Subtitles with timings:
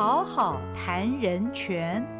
[0.00, 2.19] 好好谈人权。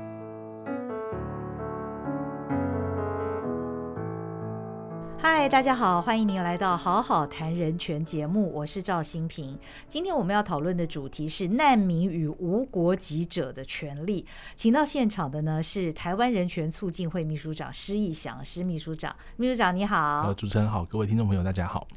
[5.40, 9.58] 嗨，大家好，欢迎您来到《好好谈人权》节目，我是赵新平。
[9.88, 14.26] 今天我们要讨论的主题是难民与无国籍者的权利。
[14.54, 20.24] 请到现场的呢是台湾人权促进会秘书长施义祥施秘书长，秘书长你好。
[20.26, 21.88] 呃，主持人好，各位听众朋友大家好。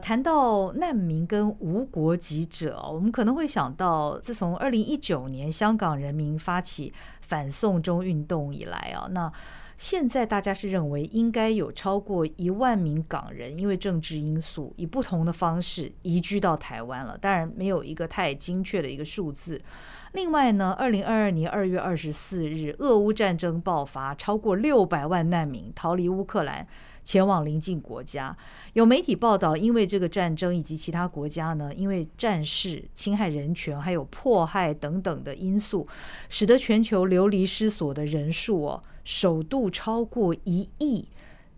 [0.00, 6.92] 谈到难民跟无国籍者，我们可能会想到，自从二零一九年香港人民发起
[7.22, 9.32] 反送中运动以来啊，那
[9.80, 17.16] 现在大家是认为应该有超过一万名港人因为政治因素，以不同的方式移居到台湾了。
[17.16, 19.58] 当然，没有一个太精确的一个数字。
[20.12, 26.68] 另外呢，二零二二年二月二十四日，俄乌战争爆发，超过六百万难民逃离乌克兰。
[27.02, 28.36] 前往邻近国家，
[28.74, 35.88] 有媒体报道，因为这个战争以及其他国家呢，因为战事、侵害人权、还有迫害等等的因素，
[36.28, 41.08] 使得全球流离失所的人数哦，首度超过一亿，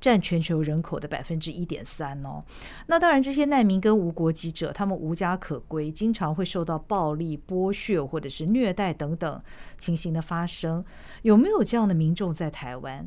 [0.01, 2.43] 占全球人口的百分之一点三哦。
[2.87, 9.39] 那当然，这些难民跟无国籍者，他们无家可归，经常会受到暴力剥削或者是虐待等等
[9.77, 10.83] 情形的发生。
[11.21, 13.07] 有没有这样的民众在台湾？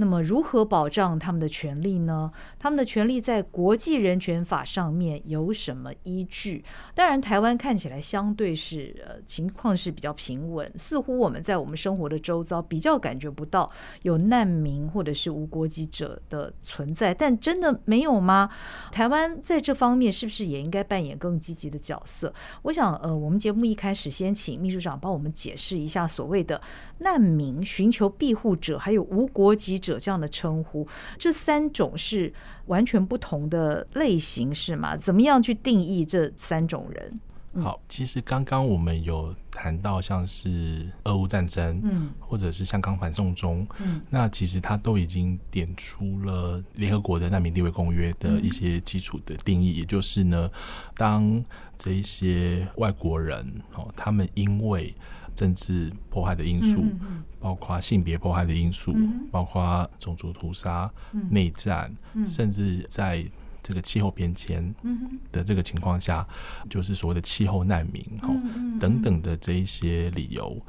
[0.00, 2.32] 那么，如何保障他们的权利呢？
[2.58, 6.64] 他们的权利在国际人权法上面有什么依据？
[6.94, 13.70] 当然，台湾看起来相对是呃情况是比较平稳，似乎我们在我们生活的周遭比较感觉不到
[14.02, 17.12] 有难民或者是无国籍者的存在。
[17.12, 18.48] 但真的没有吗？
[18.90, 22.32] 台湾在这方面是不是也应该扮演更积极的角色？
[22.62, 26.58] 我想，呃，我们节目一开始先请秘书长帮我们解释一下所谓的
[27.00, 29.80] 难民、寻求庇护者，还有无国籍。
[29.80, 30.86] 者这样的称呼，
[31.18, 32.32] 这三种是
[32.66, 34.96] 完全不同的类型，是吗？
[34.96, 37.20] 怎么样去定义这三种人？
[37.64, 50.48] 好，其实刚刚我们有谈到，像是俄乌战争，嗯，或者是香港反送中，嗯，那其实它都已经点出了联合国的难民地位公约的一些基础的定义，也就是呢，
[50.94, 51.44] 当
[51.76, 54.94] 这一些外国人哦，他们因为
[55.40, 56.84] 政治迫害的因素，
[57.40, 58.94] 包括性别迫害的因素，
[59.30, 60.92] 包括种族屠杀、
[61.30, 61.90] 内战，
[62.26, 63.24] 甚至在
[63.62, 64.74] 这个气候变迁
[65.32, 66.28] 的这个情况下，
[66.68, 68.28] 就是所谓的气候难民，哦
[68.78, 70.60] 等等的这一些理由，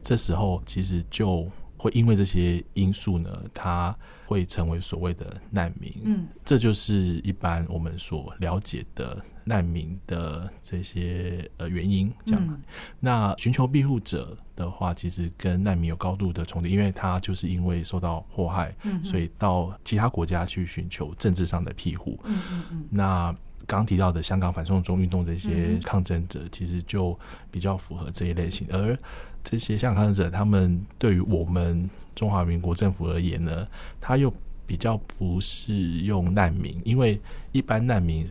[0.00, 3.96] 这时候其实就会因为这些因素呢，他
[4.26, 5.92] 会成为所谓的难民。
[6.04, 9.24] 嗯，这就是一般我们所了解的。
[9.42, 12.62] 难民的这些呃原因，这样，
[13.00, 22.20] 那寻求庇护者的话，其实跟难民有高度的重叠，因为他就是因为受到迫害，所以到其他国家去寻求政治上的庇护。
[22.24, 22.84] 嗯嗯嗯。
[22.90, 23.34] 那
[23.66, 27.18] 刚提到的香港反送中运动这些抗争者，其实就
[27.50, 28.66] 比较符合这一类型。
[28.70, 28.98] 而
[29.42, 33.66] 这些香港抗争者，他们对于我们中华民国政府而言呢，
[34.00, 34.32] 他又
[34.66, 37.20] 比较不是用难民，因为
[37.52, 38.28] 一般难民。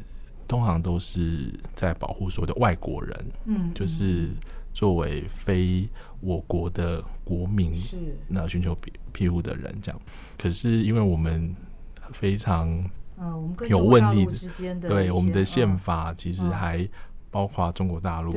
[0.49, 4.31] 通常都是在保护所谓的外国人，嗯，就是
[4.73, 5.87] 作为非
[6.21, 7.95] 我国的国民，是
[8.27, 10.01] 那寻求庇庇护的人这样。
[10.39, 11.55] 可是因为我们
[12.13, 12.83] 非常，
[13.19, 16.87] 嗯，我们有问题之间的，对我们的宪法其实还
[17.29, 18.35] 包括中国大陆。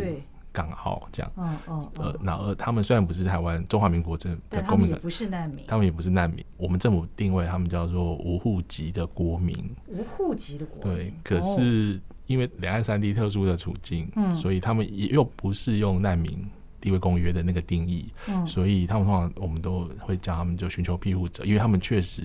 [0.55, 6.45] 港澳这样，嗯嗯，呃，那呃，他们虽然不是台湾中华民国政的公民，也不是难民，他们也不是难民。
[6.59, 9.57] 我们政府定位他们叫做无户籍的国民，
[9.87, 10.95] 无户籍的国民。
[10.95, 16.47] 对，可是因为两岸三地特殊的处境，嗯，所以他们也又不是用难民
[16.83, 22.23] 地位公约的那个定义，嗯，所以他们通常我们都会叫他们就寻求庇护者，因为他们确实，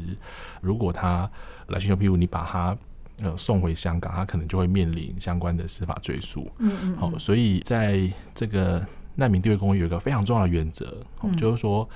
[0.60, 1.32] 如果他
[1.68, 2.78] 来寻求庇护，你把他。
[3.20, 6.48] 呃，送回香港，他可能就会面临相关的司法追诉。
[6.60, 6.98] 嗯嗯。
[6.98, 8.86] 好，所以在这个
[9.16, 11.04] 难民地位公约有一个非常重要的原则，
[11.36, 11.90] 就是说，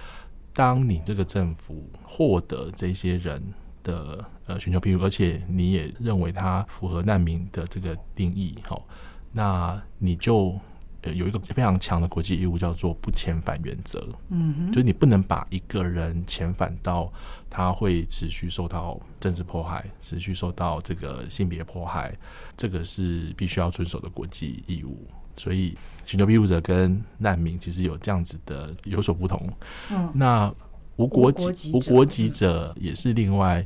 [0.51, 3.39] 当你这个政府获得这些人
[3.83, 8.83] 的呃寻求庇护，而且你也认为他符合难民的这个定义，好，
[9.31, 10.59] 那你就。
[11.03, 14.07] 呃，有一个非常强的国际义务，叫做不遣返原则。
[14.29, 17.11] 嗯哼，就是你不能把一个人遣返到
[17.49, 22.15] 他会持续受到政治迫害，持续受到这个性别迫害，
[22.55, 25.07] 这个是必须要遵守的国际义务。
[25.35, 29.41] 所以，寻求庇护者跟难民其实有这样子的有所不同。
[29.89, 30.53] 嗯，那
[30.97, 33.65] 无国籍无国籍者也是另外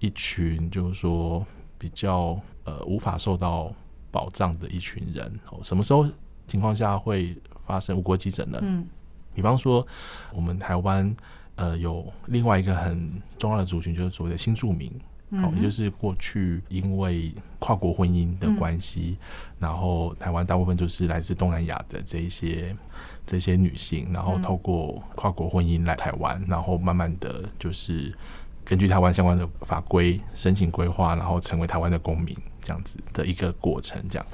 [0.00, 1.46] 一群，就是说
[1.78, 3.72] 比较呃无法受到
[4.10, 5.32] 保障的一群人。
[5.50, 6.06] 哦，什么时候？
[6.46, 7.36] 情况下会
[7.66, 8.58] 发生无国籍者呢？
[8.62, 8.86] 嗯，
[9.34, 9.86] 比方说，
[10.32, 11.14] 我们台湾
[11.56, 14.92] 呃有另外一个很重要的族群，就是所谓的新住民。
[15.42, 19.16] 哦，也就是过去因为跨国婚姻的关系，
[19.58, 22.76] 然后台湾大部分就是来自东南亚的这一些
[23.26, 28.14] 这些女性，然后透过跨国婚姻来台湾，然后慢慢的就是
[28.64, 34.02] 根据台湾相关的法规申请规划，然后成为台湾的公民这样子的一个过程。
[34.10, 34.26] 这样，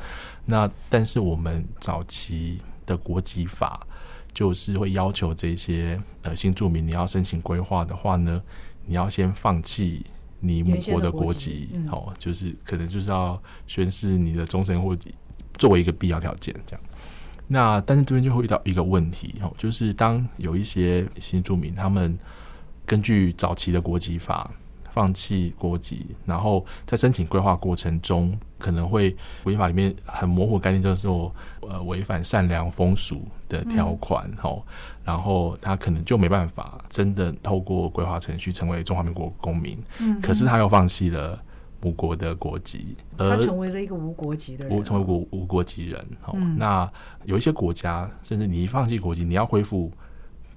[0.46, 3.86] 那但是我们早期的国籍法
[4.32, 8.40] 就是会要求这些呃新住民，你要申请规划的话呢，
[8.86, 10.06] 你要先放弃。
[10.42, 14.96] 你母国的国籍，哦，就是可能就是要宣誓你的终身或
[15.58, 16.80] 作为一个必要条件，这样。
[17.46, 22.18] 那但是这边就会遇到一个问题，哦，就是当有一些新住民，他们
[22.86, 24.50] 根据早期的国籍法。
[24.90, 34.64] 放弃国籍，然后在申请规划过程中，可能会违法里面很模糊概念，就是说呃违反善良风俗的条款，吼，
[35.04, 41.40] 然后他可能就没办法真的透过规划程序成为中华民国公民，嗯，可是他又放弃了
[41.80, 46.90] 母国的国籍，他成为了一个无国籍的人，成为无无国籍人，哦，那
[47.24, 49.90] 有一些国家，甚至你一放弃国籍，你要恢复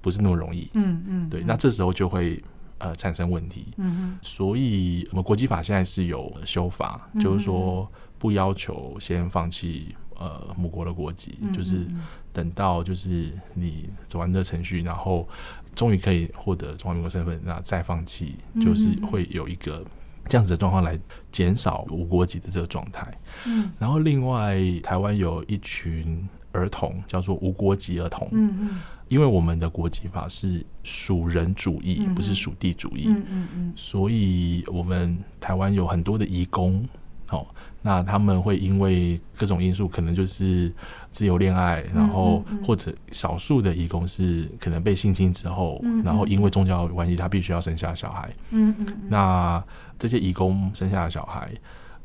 [0.02, 2.42] 不是那么容易，嗯嗯，对，那这时候就会。
[2.84, 11.86] 呃，产生问题，嗯所以我们国际法现在是有修法，就是说不要求先放弃呃母国的国籍，就是
[12.30, 15.26] 等到就是你走完这程序，然后
[15.74, 19.82] 终于可以获得中华民国身份，那再放弃，就是会有一个
[20.28, 21.00] 这样子的状况来
[21.32, 23.18] 减少无国籍的这个状态。
[23.46, 28.80] 嗯，然后另外台湾有一群儿童叫做无国籍儿童，嗯嗯。
[29.08, 36.86] 因为我们的国籍法是属人主义，不是属地主义，嗯嗯嗯，所以我们台湾有很多的移工，
[37.26, 40.72] 好，那他们会因为各种因素，可能就是
[41.12, 49.62] 自由恋爱，然后或者少数的移工是可能被性侵之后，然后因为宗教关系，他必须要生下小孩，嗯嗯，那
[49.98, 51.52] 这些移工生下的小孩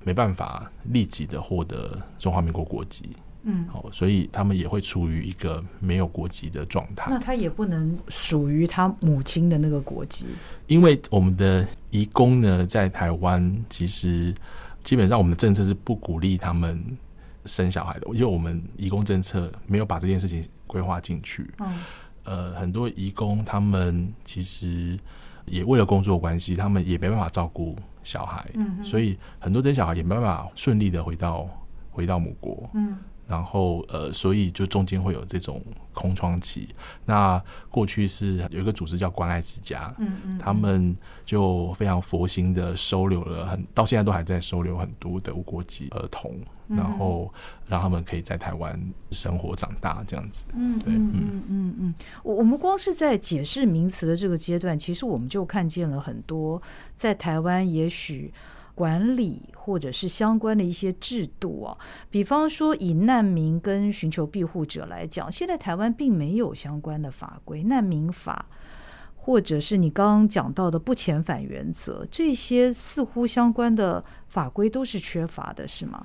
[0.04, 3.10] 没办法立即的获得中华民国国籍。
[3.44, 7.10] 嗯，好，所以他们也会处于一个没有国籍的状态。
[7.10, 10.26] 那他也不能属于他母亲的那个国籍，
[10.68, 14.36] 因为我们的移工呢，在台湾其实
[14.84, 16.84] 基本上我们的政策是不鼓励他们
[17.46, 21.50] 生小孩的，因为我们移工政策没有把这件事情规划进去。
[21.60, 21.80] 嗯，
[22.26, 25.00] 呃，很多移工他们其实
[25.46, 31.50] 也为了工作关系，他们也没办法照顾小孩，嗯，所以很多这些小孩也没办法顺利的回到
[31.90, 32.98] 回到母国，嗯。
[33.30, 35.62] 然后呃，所以就中间会有这种
[35.94, 36.68] 空窗期。
[37.06, 46.34] 那过去是有一个组织叫关爱之家，嗯嗯，他们就非常佛心的收留了很，到现在都还在收留很多的无国籍儿童，
[46.68, 47.32] 然后
[47.68, 48.80] 让他们可以在台湾
[49.12, 50.46] 生活长大这样子。
[50.56, 56.60] 嗯，对，嗯嗯嗯，我我们光是在解释名词的这个阶段，其实我们就看见了很多
[56.98, 58.34] 在台湾也许。
[58.80, 61.78] 管理或者是相关的一些制度啊，
[62.10, 68.46] 比方说以难民跟寻求庇护者来讲，现在台湾并没有相关的法规，难民法
[69.18, 76.02] 或者是你刚刚讲到的不遣返原则，这些似乎相关的法规都是缺乏的，是吗？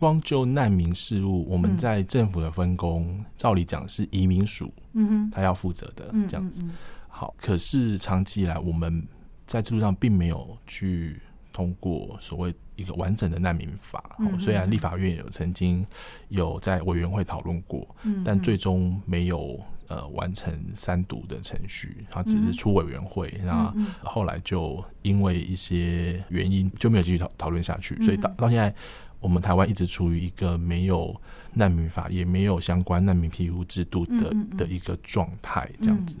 [0.00, 6.64] 光就难民事务，我们在政府的分工，照理讲是移民署，嗯哼，他要负责的这样子。
[7.06, 9.06] 好，可是长期以来我们
[9.46, 11.22] 在制度上并没有去。
[11.52, 15.86] 通过所谓一个完整的难民法，虽然立法院有曾经
[16.28, 17.86] 有在委员会讨论过，
[18.24, 28.74] 但最终没有呃完成三读的程序，它只是出委员会，那后来就因为一些原因就没有继续讨讨论下去，所以到到现在，
[29.20, 31.14] 我们台湾一直处于一个没有
[31.52, 36.18] 难民法，也没有相关难民庇护制度的的一个状态，这样子。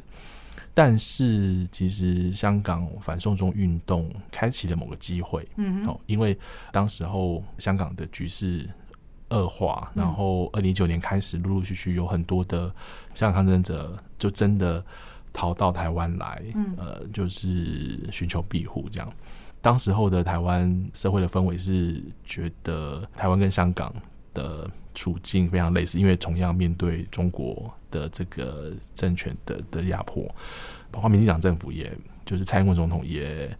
[0.74, 6.38] 但是，其实香港反送中运动开启了某个机会，嗯，哦，因为
[6.72, 8.68] 当时候香港的局势
[9.28, 12.68] 恶化，然后二零一九年开始，陆陆续续有很多的
[13.14, 14.82] 香港抗争者就真的
[15.32, 18.88] 逃到台湾来，嗯，呃，就是寻求庇护。
[18.90, 19.12] 这样，
[19.60, 23.94] 当时候的台湾社会的氛围是觉得台湾跟香港
[24.32, 27.72] 的处境非常类似，因为同样面对中国。
[27.92, 30.24] 的这个政权的的压迫，
[30.90, 31.94] 包括民进党政府，也
[32.24, 33.54] 就是蔡英文总统也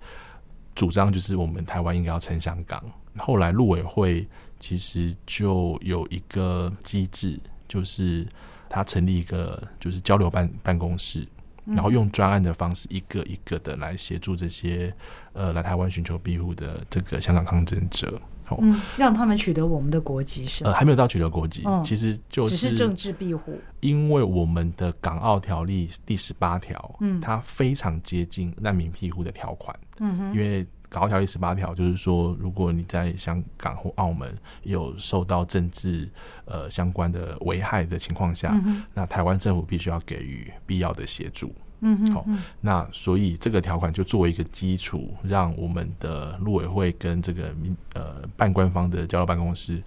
[0.75, 2.83] 主张，就是我们台湾应该要撑香港。
[3.19, 4.27] 后来陆委会
[4.59, 8.27] 其实就有一个机制，就是
[8.71, 11.29] 他成立一个就是交流办办公室，
[11.67, 14.91] 然后用专案的方式，一个一个的来协助这些
[15.35, 18.19] 呃来台湾寻求庇护的这个香港抗争者。
[18.61, 20.65] 嗯，让他们取得我们的国籍是？
[20.65, 23.59] 呃，还没有到取得国籍，其实就是只是政治庇护。
[23.81, 34.33] 因为我们的港澳条例第十八条，嗯，它非常接近难民庇护的条款，嗯哼，因为港澳条例十八条就是说，如果你在香港或澳门
[34.63, 36.09] 有受到政治
[36.45, 38.55] 呃相关的危害的情况下，
[38.93, 41.53] 那台湾政府必须要给予必要的协助。
[41.85, 42.25] 嗯好，
[42.61, 49.83] 那所以这个条款就作为一个基础，让我们的陆委会跟这个民呃半官方的交流办公室，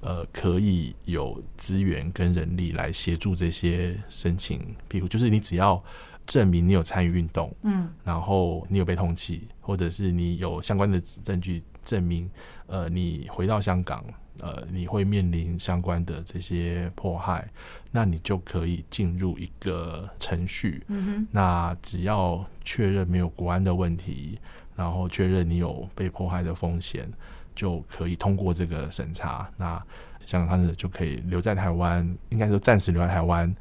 [0.00, 4.60] 呃，可以有资源跟人力来协助这些申请。
[4.90, 5.82] 譬如，就是你只要
[6.26, 12.30] 证明你有参与运动，嗯，然后你有被通缉，或者是你有相关的证据证明，
[12.66, 14.04] 呃，你回到香港。
[14.40, 17.48] 呃，你会面临相关的这些迫害，
[17.90, 20.82] 那你就可以进入一个程序。
[20.86, 24.38] 嗯哼，那只要确认没有国安的问题，
[24.76, 27.10] 然后确认你有被迫害的风险，
[27.54, 29.50] 就可以通过这个审查。
[29.56, 29.82] 那
[30.24, 33.52] 香港患者就可以留在台湾，应该说暂时留在台湾，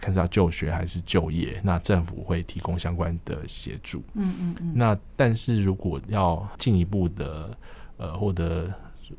[0.00, 1.60] 看是要就学还是就业。
[1.62, 4.02] 那政府会提供相关的协助。
[4.14, 4.72] 嗯嗯嗯。
[4.74, 7.56] 那但是如果要进一步的
[7.98, 8.72] 呃获得。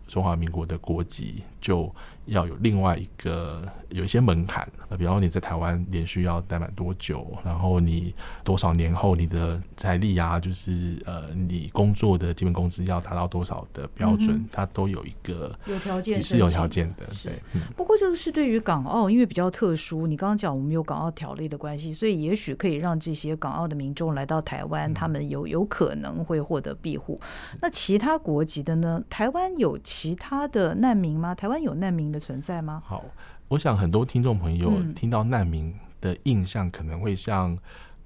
[0.08, 1.94] 中华民国的国籍就
[2.26, 8.14] 要有另外一个有一些门槛，呃，比方说你在台湾连续要待满多久，然后你
[8.44, 17.06] 多少年后你的财力啊，就是呃你工作的基本工资要达到多少的标准，它都有一个有条件是有条件的。
[17.24, 17.34] 对，
[17.76, 27.20] 不过这个是对于港澳，因为比较特殊，你刚刚讲我们有港澳条例的关系，所以也许可以让这些港澳的民众来到台湾，他们有有可能会获得庇护。
[27.62, 29.02] 那其他国籍的呢？
[29.10, 31.34] 台湾有其他的难民吗？
[31.36, 32.82] 台湾有难民的存在吗？
[32.86, 33.04] 好，
[33.50, 37.58] 我想很多听众朋友听到难民的印象可能会像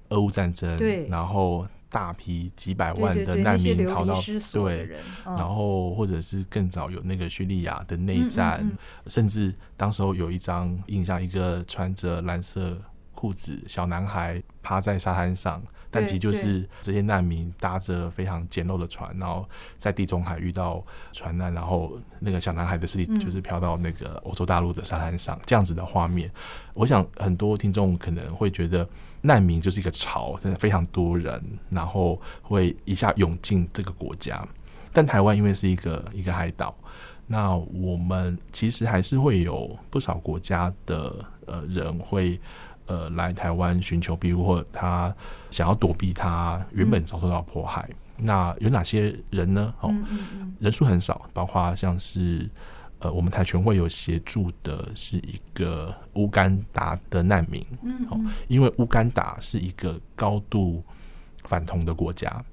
[0.10, 4.20] 俄乌战争，对，然后大批几百万的难民逃到
[4.52, 4.90] 对，
[5.24, 8.70] 然后或者是更早有那个叙利亚的内战，
[9.08, 12.78] 甚至当时候有一张印象，一个穿着蓝色
[13.14, 15.62] 裤子小男孩趴在沙滩上。
[15.92, 26.32] 但其实就是这些难民搭着非常简陋的船，然后在地中海遇到船难，然后那个小男孩的尸体就是飘到那个欧洲大陆的沙滩上，这样子的画面，
[26.74, 28.88] 我想很多听众可能会觉得
[29.22, 34.48] 难民就是一个潮，真的非常多人，然后会一下涌进这个国家。
[34.94, 36.76] 但台湾因为是一个一个海岛，
[37.26, 41.16] 那我们其实还是会有不少国家的
[41.48, 42.40] 呃人会。
[42.90, 45.16] 呃，来台湾寻求庇护，或他
[45.52, 49.72] 想要躲避他原本遭受到迫害，那有哪些人呢？
[49.82, 49.94] 哦，
[50.60, 52.50] 人数很少，包括像是
[52.98, 60.84] 呃，我们台全会有协助的是一个乌干达的难民，嗯，好，因为乌干达是一个高度
[61.44, 62.44] 反同的国家。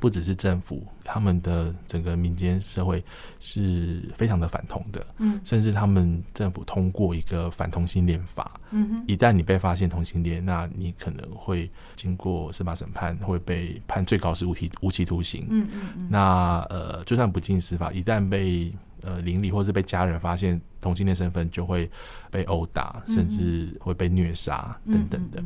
[0.00, 3.04] 不只是政府，他们的整个民间社会
[3.38, 18.72] 是非常的反同的，嗯，甚至他们政府通过一个反同性恋法，嗯一旦你被发现同性恋，那你可能会经过司法审判，会被判最高是无期无期徒刑，嗯嗯嗯，那呃，就算不进司法，一旦被
[19.02, 21.90] 呃邻里或是被家人发现同性恋身份，就会
[22.30, 25.42] 被殴打，甚至会被虐杀等等的。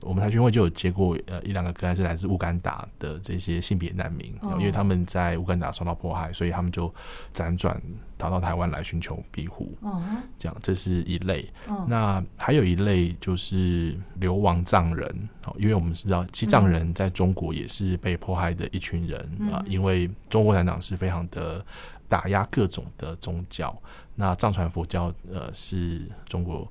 [0.00, 6.92] 我们台军会就有接过呃一两个个案是来自乌干达的这些性别难民，因为他们在乌干达受到迫害，所以他们就
[7.34, 7.80] 辗转
[8.16, 9.76] 逃到台湾来寻求庇护。
[9.80, 10.02] 哦，
[10.38, 11.52] 这样这是一类。
[11.86, 19.20] 那还有一类就是流亡藏人，哦，因为我们知道西藏人在中国也是被迫害的一群人
[19.52, 21.64] 啊，因为中国共产党是非常的
[22.08, 23.76] 打压各种的宗教，
[24.14, 26.70] 那藏传佛教呃是中国。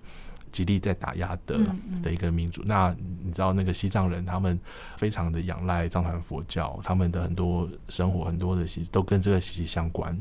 [0.58, 1.60] 极力在打压的
[2.02, 2.92] 的一个民族，那
[3.24, 4.60] 你知道那个西藏人，他们
[4.98, 10.20] 非常的仰赖藏传佛教，他们的很多生活很多的习都跟这个息息相关，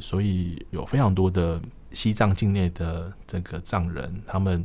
[0.00, 1.60] 所以有非常多的
[1.90, 4.64] 西藏境内的这个藏人，他们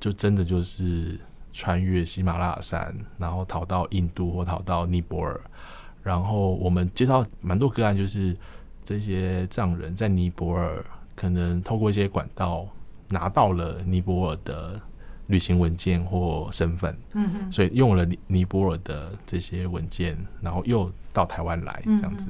[0.00, 1.20] 就真的就是
[1.52, 5.38] 穿越喜马拉雅山，然后逃到印度或逃到尼泊尔，
[6.02, 8.34] 然后我们接到蛮多个案，就是
[8.82, 10.82] 这些藏人在尼泊尔
[11.14, 12.66] 可能透过一些管道。
[13.08, 14.80] 拿到了尼泊尔的
[15.28, 22.28] 旅行文件或身份，嗯哼，所以用了尼泊尔的这些文件，然后又到台湾来这样子，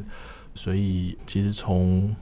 [0.55, 2.15] 所以其实从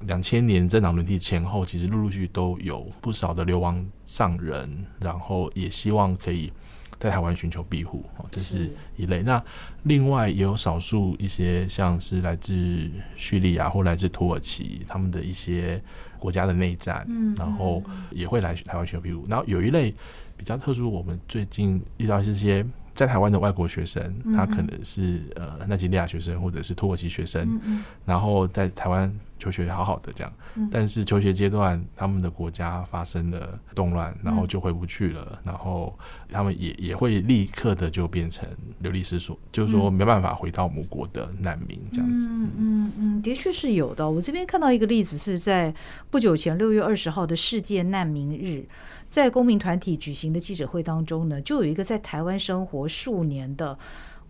[0.00, 6.52] 两千年政党轮替前后，其实陆陆续续都有不少的流亡上人，然后也希望可以
[6.98, 9.22] 在台湾寻求庇护，这是一类。
[9.22, 9.42] 那
[9.84, 15.82] 另外也有少数一些像是来自叙利亚或来自土耳其，他们的一些。
[16.18, 17.06] 国家的内战，
[17.36, 19.24] 然后也会来台湾学比如。
[19.28, 19.94] 然后有一类
[20.36, 24.02] 比较特殊，我们最近遇到这些在台湾的外国学生，
[24.34, 27.60] 他可能是呃奈及利亚学生或者是土耳其学生，
[28.04, 30.32] 然后在台湾求学好好的这样，
[30.70, 35.96] 但是求学阶段他们的国家发生了动乱，然后就回不去了，然后
[36.30, 38.48] 他们也也会立刻的就变成
[38.80, 42.28] 流离失所，就是说没办法回到母国的难民这样子。
[42.30, 44.08] 嗯嗯嗯，的确是有的。
[44.08, 45.72] 我这边看到一个例子是在
[46.10, 48.66] 不久前六月二十号的世界难民日，
[49.08, 53.78] 在公民团体举行的记者会当中呢，就有一个在台湾生活数年的。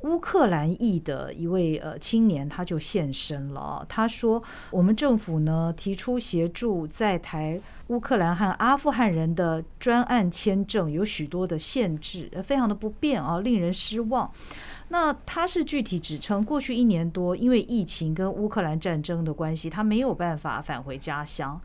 [0.03, 3.85] 乌克兰裔的一位呃青年，他就现身了。
[3.89, 14.31] 他说：“我们政府呢提出协助在台乌克兰和阿富汗人的专案签证有许多的限制，非常的不便啊，令人失望。”
[14.91, 21.61] 那他是具体指称，过去一年多因为疫情跟乌克兰战争的关系，他没有办法返回家乡。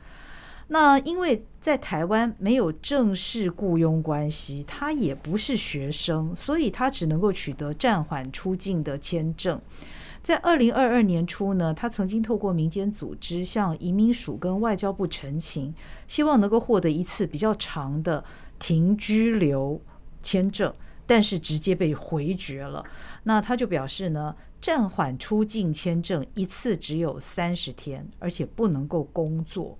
[0.67, 9.60] 那因为在台湾没有正式雇佣关系，他也不是学生，所以他只能够取得暂缓出境的签证。
[10.22, 15.75] 在二零二二年初呢，他曾经透过民间组织向移民署跟外交部陈情，
[16.08, 18.24] 希望能够获得一次比较长的
[18.58, 19.82] 停居留
[20.22, 20.74] 签证，
[21.05, 22.82] 但是直接被回绝了。
[23.24, 29.77] 那他就表示呢，暂缓出境签证一次只有三十天，而且不能够工作。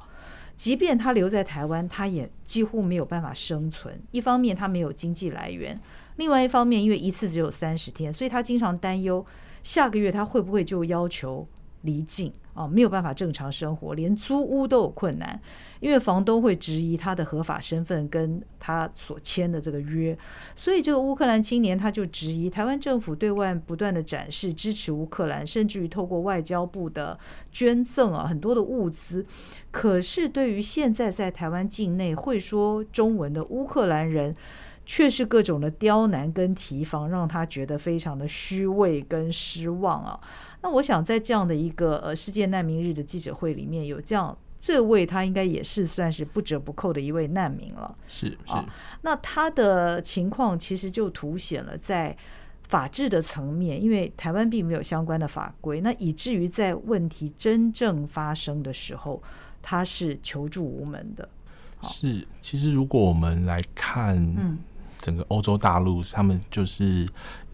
[0.56, 4.02] 即便他留在台湾，他也几乎没有办法生存。
[4.12, 5.80] 一方面他没有经济来源，
[6.18, 9.26] 另外一方面因为一次只有三十天，所以他经常担忧
[9.64, 11.48] 下个月他会不会就要求。
[11.86, 15.40] 离境啊，没有办法正常生活，连租屋都有困难，
[15.80, 20.18] 因为房东会质疑他的合法身份跟他所签的这个约，
[20.56, 27.18] 所以这个乌克兰青年他就质疑台湾政府对外不断的展示支持乌克兰，甚至于透过外交部的
[27.52, 29.26] 捐赠啊，很多的物资，
[29.72, 34.36] 可是对于现在在台湾境内会说中文的乌克兰人，
[34.86, 40.20] 却是各种的刁难跟提防，让他觉得非常的虚伪跟失望啊。
[40.64, 47.96] 那我想，在这样的一个呃世界难民日的记者会里面，有这样这位他应该也是算是不折不扣的一位难民了。
[48.08, 48.56] 是是。
[49.02, 52.16] 那他的情况其实就凸显了在
[52.70, 59.22] 法治的层面，因为台湾并没有相关的法规，那以至于在问题真正发生的时候，
[59.62, 61.28] 他是求助无门的。
[61.82, 64.18] 是，其实如果我们来看
[65.02, 67.06] 整个欧洲大陆，他们就是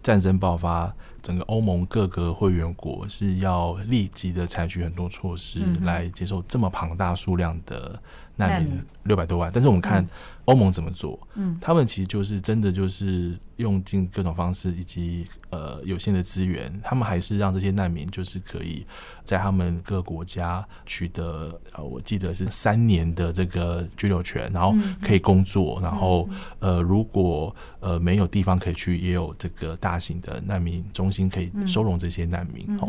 [0.02, 0.94] 战争爆发。
[1.22, 8.02] 整个欧盟各个会员国是要立即的采取很多措施来接受这么庞大数量的
[8.38, 10.08] 难民六百多万，但是我们看
[10.50, 18.86] 欧盟怎么做，嗯，他们其实就是真的就是用尽各种方式以及呃有限的资源，他们还是让这些难民就是可以
[19.24, 31.10] 在他们各个国家取得呃，我记得是三年的这个居留权，然后可以工作，然后呃如果呃没有地方可以去，也有这个大型的难民中。
[31.10, 32.88] 心可以收容这些难民哦。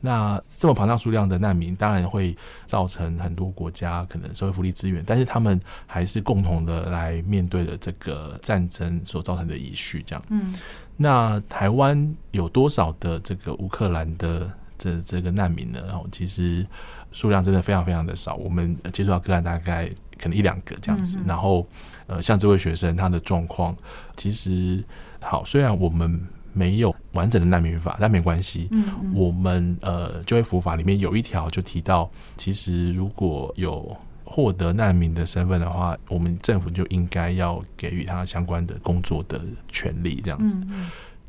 [0.00, 10.02] 那这么庞大数量的难民，当然会造成很多国家可能社会福利资源，但是他们还是共同的来面对了这个战争所造成的遗绪。
[10.06, 10.54] 这样，嗯，
[10.96, 15.82] 那台湾有多少的这个乌克兰的这这个难民呢？
[15.86, 16.66] 然后其实
[17.12, 18.34] 数量真的非常非常的少。
[18.36, 21.18] 我们接触到个案大概可能一两个这样子。
[21.26, 21.66] 然后，
[22.06, 23.76] 呃，像这位学生他的状况，
[24.16, 24.82] 其实
[25.20, 26.20] 好，虽然我们。
[26.54, 28.66] 没有完整的难民法，但没关系。
[28.72, 33.96] 嗯，我们呃就业服务法里面有一条就提到，其实如果有
[34.30, 40.56] 获得难民的身份的话，我们政府就应该要给予他相关的工作的权利，这样子。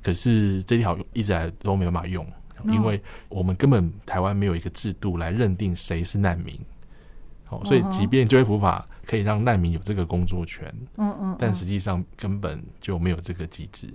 [0.03, 2.25] 可是这条一直来都没有办法用，
[2.65, 6.59] 因为我们根本台湾没有一个制度来认定谁是难民。
[7.49, 13.87] 哦，所以即便就业服法可以让难民有这个工作权，嗯嗯，但实际上根本就没有这个机制。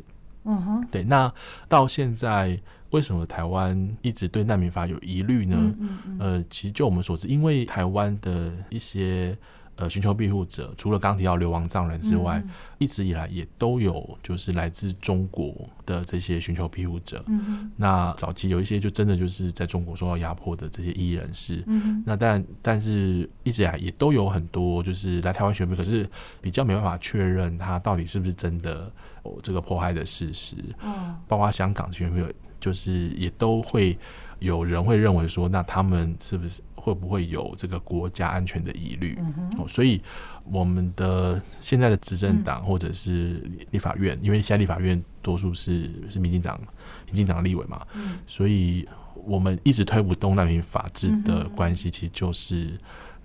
[0.43, 1.33] 嗯哼，对，那
[1.69, 2.59] 到现在
[2.94, 5.57] 为什么台湾一直对难民法有疑虑呢？
[5.80, 9.37] 嗯嗯呃，其实就我们所知，因为台湾的一些
[9.74, 12.40] 呃寻求庇护者，除了刚提到流亡藏人之外，
[12.78, 15.52] 一直以来也都有就是来自中国
[15.85, 17.24] 的这些寻求庇护者。
[17.26, 21.64] 嗯那早期有一些就真的就是在中国受到压迫的这些异议人士。
[21.66, 26.09] 嗯那但但是一直以来也都有很多就是来台湾寻庇，可是
[26.40, 28.88] 比较没办法确认他到底是不是真的。
[29.24, 30.54] 哦这个迫害的事实，
[30.85, 32.30] 嗯，包括香港这边有，
[32.64, 33.98] 就是也都会
[34.38, 39.18] 有人会认为说，那他们是不是会不会有这个国家安全的疑虑？
[39.59, 40.00] 哦，所以
[40.50, 46.59] 我们的现在的执政党或者是立法院，因为现在立法院多数是是民进党、
[47.05, 48.88] 民进党立委嘛，嗯，所以
[49.27, 52.70] 我们一直推不动难民法治的关系，其实就是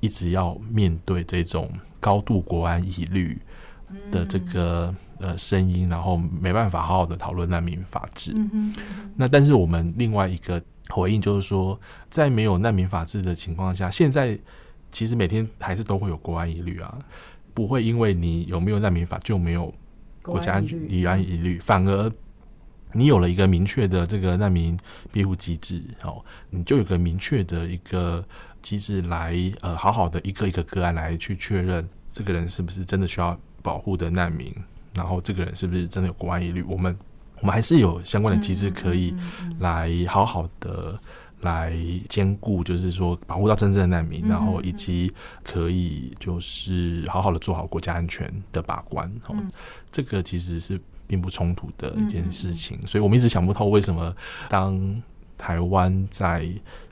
[0.01, 1.71] 一直要面对这种
[2.01, 3.39] 高度国安疑虑
[4.11, 4.93] 的这个。
[5.21, 8.33] 呃，声音，然后没办法好好的讨论难民法治。
[9.17, 11.77] 那但是我们另外一个回应，就是说，
[12.09, 14.39] 在没有难民法制的情况下，现在
[14.93, 16.97] 其实每天还是都会有国安疑虑啊，
[17.53, 19.73] 不会因为你有没有难民法就没有
[20.21, 20.65] 国家安
[21.05, 22.09] 安疑虑，反而
[22.93, 24.79] 你有了一个明确的这个难民
[25.11, 28.23] 庇护机制，哦，你就有个明确的一个
[28.61, 34.53] 机制来呃，好好的一个一个个案来去确认这个人是不是真的需要保护的难民，
[34.93, 36.97] 然后这个人是不是真的有国安疑虑，我们。
[37.41, 39.15] 我们还是有相关的机制可以
[39.59, 40.99] 来好好的
[41.39, 41.73] 来
[42.09, 45.09] 兼顾，就是说保护到真正的难民，然后以及
[45.41, 49.09] 可以就是好好的做好国家安全的把关。
[49.27, 49.35] 哦，
[49.89, 54.13] 这个其实是并不冲突的一件事情，所以我们一直想不透为什么
[54.49, 55.01] 当
[55.37, 56.45] 台湾在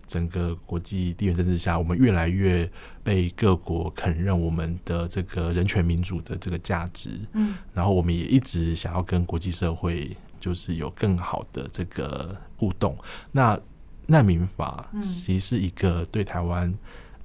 [0.08, 2.68] 整个国际地缘政治下，我们越来越
[3.04, 7.12] 被各国肯认我们的这个人权民主的这个价值。
[7.34, 10.16] 嗯，然后我们也一直想要跟国际社会。
[10.40, 12.96] 就是有更好的这个互动，
[13.32, 13.60] 那
[14.06, 16.72] 难民法其实是一个对台湾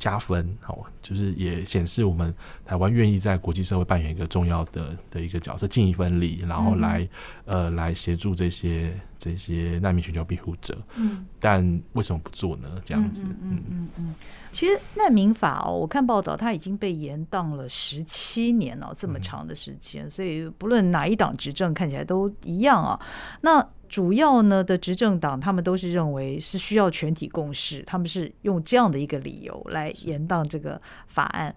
[0.02, 2.34] 加分，哦，就是也显示我们
[2.64, 7.08] 台湾愿意在国际社会扮演一个重要的的一个角色，尽一份力，然后来
[7.44, 10.76] 呃来协助这些这些难民寻求庇护者。
[10.96, 12.68] 嗯，但为什么不做呢？
[12.84, 14.14] 这样子，嗯嗯嗯。
[14.50, 22.98] 其实难民法哦，我看报道，它已经被延宕了十七年了，这么长的时间，所以不论哪一党执政，看起来都一样啊。
[23.42, 31.54] 那主要呢的执政党，他们都是认为是需要全体共识，他们是用这样的一个理由来延宕这个法案。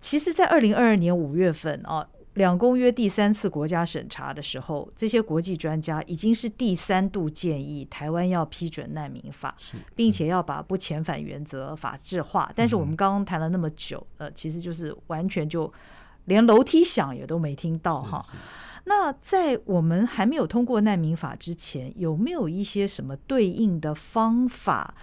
[0.00, 2.06] 其实，在二零二二年五月份啊。
[2.34, 9.54] 两公约第三次国家审查的时候，这些国际专家已经是第三度建议台湾要批准难民法，
[9.94, 12.50] 并且要把不遣返原则法制化。
[12.56, 15.70] 但是我们刚刚谈了那么久，呃，其实就是完全就
[16.24, 18.24] 连楼梯响也都没听到哈。
[18.84, 24.94] 那在我们还没有通过难民法之前，有没有一些什么对应的方法？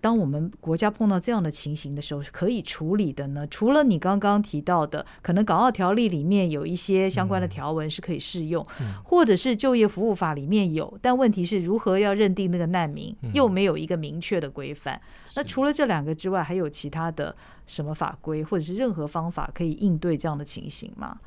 [0.00, 3.46] 当我们国家碰到这样的情形的时候，是可以处理的呢？
[3.48, 8.64] 除了你刚刚提到的，可能港澳条例里面有一些相关的条文是可以适用，
[9.04, 15.00] 或者是就业服务法里面有，但问题是如何要认定那个难民，又没有一个明确的规范。
[15.34, 17.34] 那除了这两个之外，还有其他的
[17.66, 21.18] 什么法规，或者是任何方法可以应对这样的情形吗？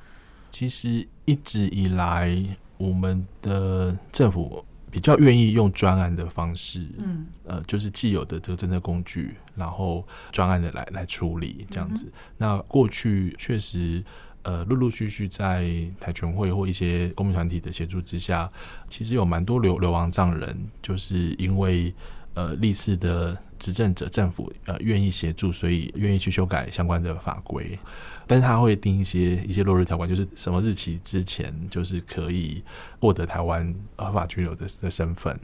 [0.50, 2.34] 其实一直以来，
[2.78, 4.66] 我们的政府。
[4.92, 12.12] 比较愿意用专案的方式，嗯，呃，就是既有的这个政策工具，然后专案的来来处理这样子。
[12.40, 14.04] 那过去确实，
[14.42, 18.52] 呃，陆陆续续在台全会或一些公民团体的协助之下，
[18.88, 21.94] 其实有蛮多流流亡藏人，就是因为
[22.34, 27.78] 呃历次的执政者政府呃愿意协助，所以愿意去修改相关的法规。
[28.30, 32.63] 但是他会定一些一些落日条款，就是什么日期之前就是可以
[33.02, 35.36] 获得台湾合法居留的的身份，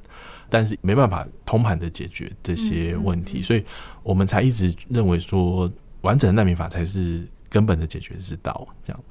[0.52, 3.65] 但是没办法通盘的解决这些问题，所以
[4.04, 5.67] 我们才一直认为说
[6.02, 8.67] 完整的难民法才是根本的解决之道。
[8.84, 9.04] 这样，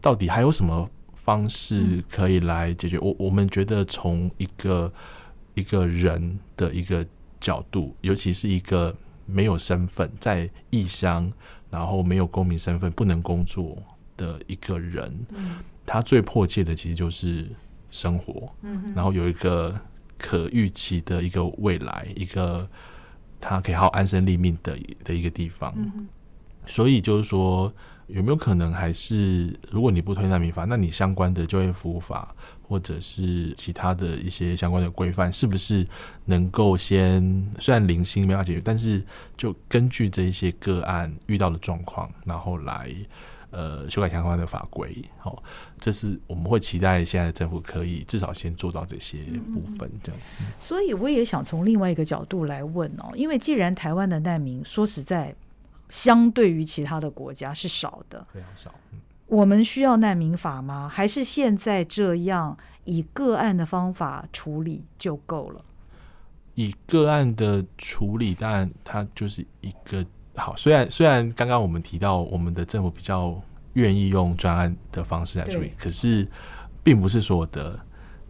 [0.00, 2.98] 到底还有什么方式可以来解决？
[2.98, 4.90] 我我们觉得从一个
[5.52, 7.06] 一个人的一个
[7.38, 11.30] 角度，尤其是一个没有身份在异乡。
[11.70, 13.76] 然后没有公民身份不能工作
[14.16, 15.26] 的一个人，
[15.84, 17.48] 他最迫切的其实就是
[17.90, 18.52] 生活，
[18.94, 19.78] 然后有一个
[20.16, 22.68] 可预期的一个未来，一个
[23.40, 25.74] 他可以好安身立命的的一个地方。
[26.66, 27.72] 所以就是说，
[28.08, 32.34] 有没有可能还是如果你不推难民法，那你相关的就业服务法？
[32.68, 35.86] 或者是其他的一些相关的规范，是不是
[36.26, 39.02] 能够先虽然零星没法解决，但是
[39.36, 42.94] 就根据这一些个案遇到的状况，然后来
[43.50, 44.94] 呃修改相关的法规。
[45.18, 45.42] 好，
[45.78, 49.18] 这是我们会期待现在的政府可以至少先做到这些
[49.54, 49.90] 部分。
[50.02, 50.20] 这样，
[50.60, 55.34] 所以我也想从另外一个角度来问哦，因为既然台湾的难民说实在，
[55.88, 58.74] 相对于其他的国家是少的，非常少。
[59.28, 60.88] 我们需要难民法吗？
[60.88, 65.62] 还是现在这样以个案的方法处理就够了？
[66.54, 70.56] 以个案的处理，当然它就是一个好。
[70.56, 73.40] 虽然虽然刚刚我们提到我们的政府比较
[73.74, 76.26] 愿意用专案的方式来处理，可是
[76.82, 77.78] 并不是所有的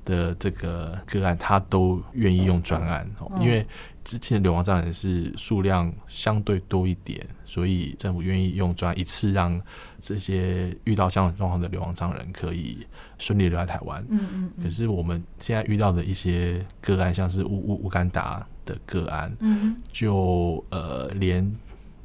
[0.09, 3.07] 的这个个案他都愿意用专案，
[3.39, 3.65] 因为。
[4.05, 9.61] 之前的流亡藏人是数量相对多一点，所以政府愿意用专一次让
[10.01, 12.87] 这些遇到相同状况的流亡藏人可以
[13.19, 14.03] 顺利留在台湾。
[14.09, 14.51] 嗯嗯。
[14.63, 21.47] 可是我们现在遇到的一些个案，像是乌乌乌干达的个案，嗯，就呃连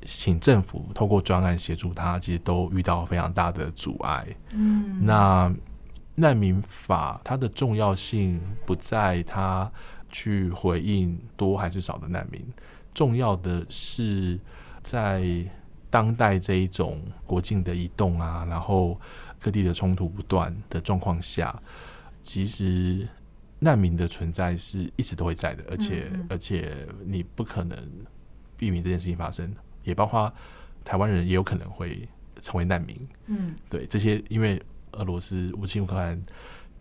[0.01, 4.27] 请政府透过专案协助他，其实都遇到非常大的阻碍。
[4.51, 4.99] 嗯。
[5.05, 5.49] 那
[6.15, 9.71] 难民法它的重要性不在它。
[10.15, 12.39] 去回应多还是少的难民，
[12.93, 14.39] 重要的是
[14.83, 15.23] 在
[15.89, 19.01] 当代这一种国境的移动啊，然后
[19.39, 21.59] 各地的冲突不断的状况下，
[22.21, 23.07] 其实
[23.57, 27.75] 难民的存在是一直都会在的，而且而且你不可能
[28.55, 29.51] 避免这件事情发生，
[29.83, 30.31] 也包括
[30.85, 32.07] 台湾人也有可能会
[32.39, 32.95] 成为难民。
[33.25, 34.61] 嗯，对这些，因为
[34.93, 36.21] 俄罗斯乌侵乌克兰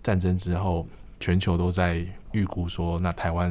[0.02, 0.86] 战争之后。
[1.20, 3.48] 全球都在预估说，那台湾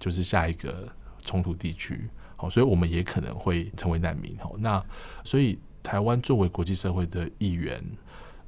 [0.00, 0.88] 就是下一个
[1.22, 4.34] 冲突地区，好，所以我们也可能会成为难民。
[4.38, 4.82] 好，那
[5.22, 7.84] 所以台湾作为国际社会的一员，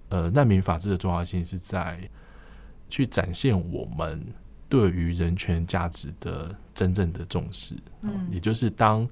[0.09, 2.01] 呃，难民法治的重要性是在
[2.89, 4.25] 去展现我们
[4.71, 7.77] 对于人权价值的真正的重视。
[8.01, 9.07] 嗯，也就是当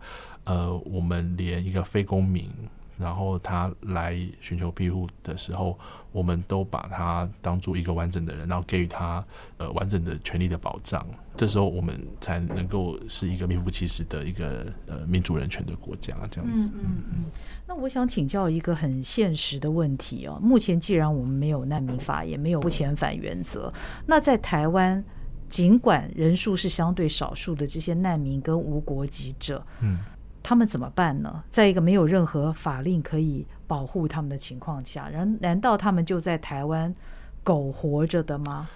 [0.44, 2.50] 呃我们连一个非公民。
[2.96, 5.78] 然后他来寻求庇护的时候，
[6.12, 9.24] 我们都把他当做一个完整的人，然后给予他
[9.56, 11.04] 呃完整的权利的保障。
[11.36, 16.70] 这时候我们才能够是一个名副其实的一个呃民主人权的国家，这样子。
[16.74, 17.24] 嗯嗯嗯。
[17.66, 20.38] 那我想请教一个很现实的问题哦。
[20.40, 23.72] 目前既然我们没有难民法，也没有不遣返原则，
[24.06, 25.02] 那在台湾，
[25.48, 29.98] 尽管人数是相对少数的这些难民跟无国籍者，嗯。
[30.44, 31.42] 他们怎么办呢？
[31.50, 36.94] 在一个没有任何法令可以保护他们的情况下，然难道他们就在台湾
[37.42, 38.68] 苟活着的吗？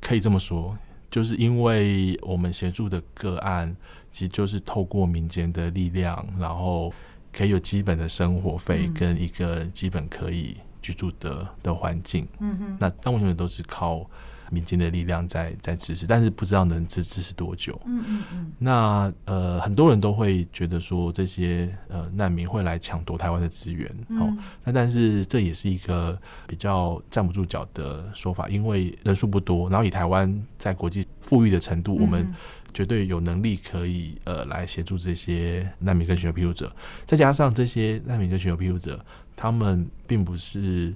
[0.00, 0.76] 可以这么说，
[1.10, 3.76] 就是因为我们协助的个案，
[4.10, 6.90] 其实就是透过民间的力量，然后
[7.30, 12.26] 可以有基本的生活费跟一个基本可以居住的的环境。
[12.38, 14.08] 嗯哼，那大部分都是靠。
[14.50, 17.80] 民间的力量在在支持，但是不知道能支支持多久。
[17.84, 18.52] 嗯嗯嗯。
[18.58, 23.88] 那呃，很多人都会觉得说，这些呃难民会来抢夺台湾的资源。
[24.20, 24.32] 哦，
[24.64, 32.32] 那但是这也是一个比较站不住脚的说法，因为人数不多，然后以台湾在国际富裕的程度，我们
[32.72, 36.70] 绝对有能力可以呃来协助这些难民跟寻求庇护者。
[37.04, 39.04] 再加上这些难民跟寻求庇护者，
[39.34, 40.94] 他们并不是。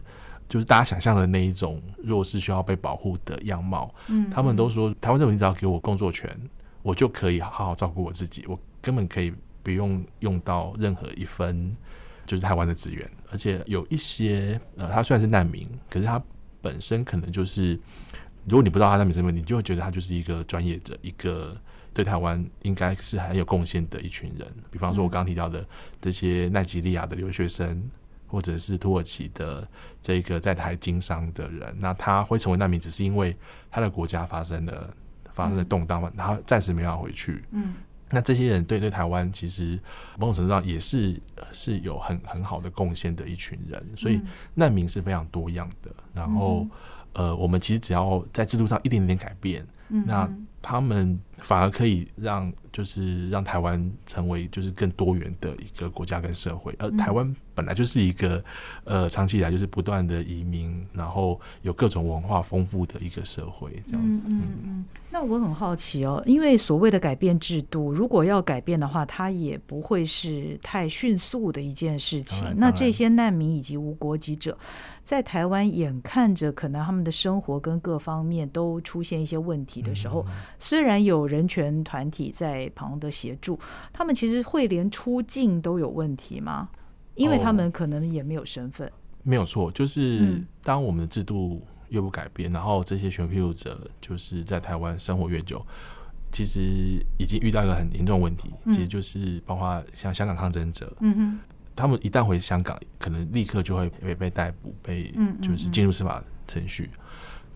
[0.51, 6.29] 就是大家想象的那一种弱势需要被保护的样貌，嗯，他们都说台湾政府只要给我工作权，
[6.83, 9.33] 我就可以好好照顾我自己，我根本可以
[9.63, 11.77] 不用用到任何一分
[12.27, 13.09] 就是台湾的资源。
[13.31, 16.21] 而且有一些呃，他虽然是难民，可是他
[16.61, 17.79] 本身可能就是，
[18.45, 21.57] 如果你不知道他难民身份，你就会觉得他就是一个专业者，一个
[21.95, 24.49] 对台湾应该是很有贡献的一群人。
[24.69, 25.65] 比方说，我刚刚提到的
[26.01, 27.89] 这些奈及利亚的留学生。
[28.31, 29.67] 或者是土耳其的
[30.01, 33.37] 这个在台经商的人，那他会成为难民，只是因为
[33.71, 34.95] 他的国家发生了
[35.33, 37.45] 发生了动荡嘛，然后暂时没办法回去。
[37.51, 37.75] 嗯，
[38.09, 39.79] 那这些人对对台湾其实
[40.17, 41.21] 某种程度上也是
[41.53, 44.21] 是有很很好的贡献的一群人，所以
[44.55, 45.91] 难民是非常多样的。
[46.15, 46.67] 然后
[47.13, 50.31] 呃，我们其实只要在制度上一点点改变，那
[50.63, 57.35] 他们反而可以让就是让台湾成为就是更多元的一个国家跟社会，而台湾。
[57.53, 58.43] 本来就是一个
[58.85, 64.23] 呃，长期以来就是不断的移民，然后有各种文化丰富的一个社会，这样子。
[64.25, 64.85] 嗯嗯。
[65.11, 72.51] 那我很好奇哦，因为所谓的改变制度，如果要改变的话，它也不会是太迅速的一件事情。
[72.57, 74.57] 那这些难民以及无国籍者，
[75.05, 80.25] 在台湾眼看着可能他们的生活跟各方面都出现一些问题的时候，
[80.59, 83.59] 虽然有人权团体在旁的协助，
[83.93, 86.69] 他们其实会连出境都有问题吗？
[87.15, 88.91] 因为他们可能也没有身份，
[89.23, 95.65] 没有错，就是当我们的制度越不改变，然后这些选庇护者就是在台湾生活越久，
[96.33, 96.61] 其实
[97.19, 101.39] 已经遇到一个很严重的问题，其实就是包括像香港抗争者，嗯哼，
[101.77, 106.91] 他们一旦回香港，可能立刻就会被被逮捕，被就是进入司法程序，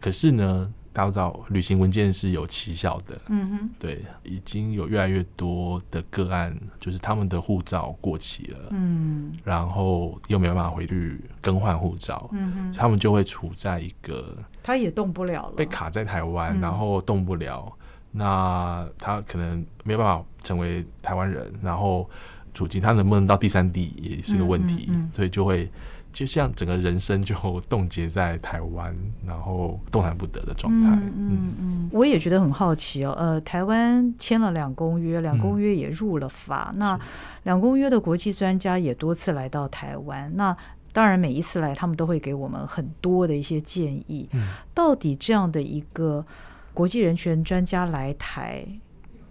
[0.01, 0.73] 可是呢。
[0.94, 3.20] 大家知道，旅行文件是有奇效的。
[3.26, 17.70] 嗯哼，对，已经有越来越多的个案，就是他们的护照过期了，嗯，然后又没办法回去更换护照，嗯哼，他们就会处在一个他也动不了了，被卡在台湾，然后动不了，
[18.12, 22.09] 那他可能没有办法成为台湾人，然后
[22.54, 25.68] 处境他能不能到第三地也是个问题，所以就会。
[26.14, 27.35] 就像整个人生就
[27.68, 28.96] 冻结在台湾，
[29.27, 30.88] 然后动弹不得的状态。
[30.88, 33.12] 嗯嗯，我也觉得很好奇哦。
[33.18, 36.72] 呃，台湾签了两公约，两公约也入了法。
[36.77, 36.98] 那
[37.42, 40.31] 两公约的国际专家也多次来到台湾。
[40.37, 40.57] 那
[40.92, 44.29] 当然，每一次来，他们都会给我们很多的一些建议。
[44.33, 46.24] 嗯，到底这样的一个
[46.72, 48.64] 国际人权专家来台，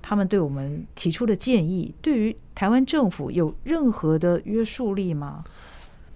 [0.02, 5.46] 他们对我们提出的建议，对于台湾政府有任何的约束力吗？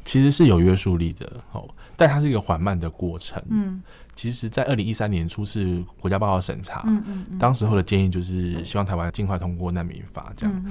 [0.08, 3.44] 其实是有约束力的，哦，但它是一个缓慢的过程。
[3.50, 3.84] 嗯，
[4.16, 10.66] 其实，在二零一三年初是国家报告审查，嗯嗯，当时候的建议就是希望台湾尽快通过难民法，这样。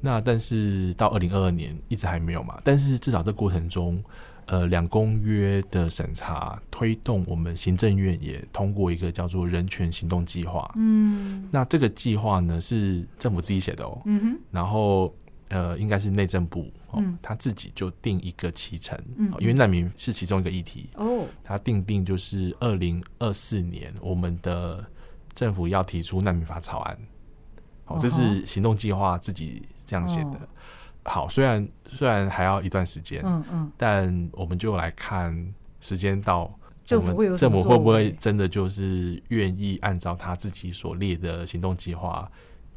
[0.00, 4.02] 那但是到二零二二年一直还没有嘛，但是至少这过程中。
[4.46, 10.68] 呃，两公约的审查推动，我们行政院也通过一个叫做人权行动计划。
[10.74, 14.02] 嗯，那这个计划呢是政府自己写的哦。
[14.06, 14.38] 嗯哼。
[14.50, 15.14] 然后
[15.50, 18.98] 呃，应该是内政部哦，他自己就定一个期程，
[19.38, 21.26] 因为难民是其中一个议题哦。
[21.44, 24.84] 他定定就是二零二四年，我们的
[25.34, 26.98] 政府要提出难民法草案。
[27.84, 30.40] 好，这是行动计划自己这样写的。
[31.04, 42.30] 好，虽然虽然还要一段时间，嗯嗯，但我们就来看时间到，政府政府会不会真的就是愿意按照他自己所列的行动计划，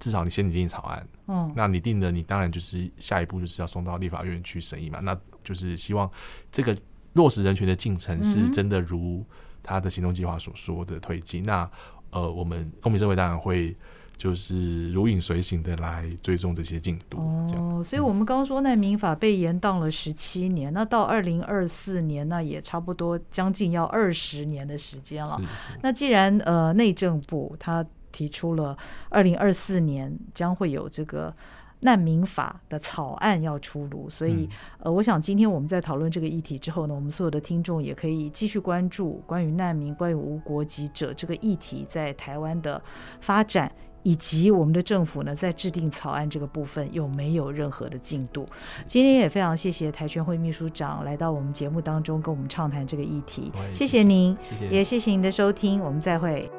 [0.03, 6.09] 至少你先拟定草案，嗯，那你定的你当然就是下一步就是要送到立法院去审议嘛，那就是希望
[6.51, 6.77] 这个
[7.13, 9.23] 落实人权的进程是真的如
[9.61, 11.69] 他的行动计划所说的推进，那
[12.11, 13.73] 呃，我们公民社会当然会。
[14.15, 25.41] 就是如影随形的来追踪这些进度哦，所以我们刚刚说难民法被延宕了十七年，那到二零二四年，那也差不多将近要二十年的时间了。
[25.81, 27.83] 那既然呃内政部他
[28.13, 28.77] 提出了
[29.09, 31.33] 二零二四年将会有这个
[31.81, 34.47] 难民法的草案要出炉，所以
[34.79, 42.81] 呃，我想今天我们在讨论这个议题之后呢，我们所有的听众也可以继续关注关于难民、关于无国籍者这个议题在台湾的
[43.19, 43.69] 发展。
[44.05, 48.45] 以及我们的政府呢，在制定草案这个部分有没有任何的进度？
[48.85, 53.49] 今天也非常谢谢台全会秘书长来到我们节目当中，跟我们畅谈这个议题。
[53.73, 56.51] 谢谢您，谢谢也谢谢您的收听，我们再会。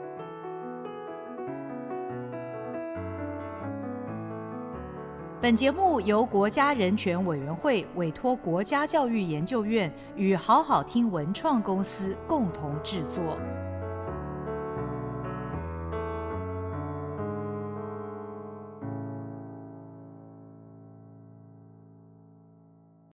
[5.45, 13.37] 本节目由国家人权委员会委托国家教育研究院与好好听文创公司共同制作。